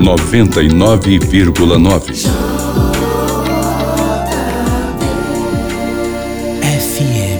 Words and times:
99,9 0.00 2.26
FM 6.60 7.35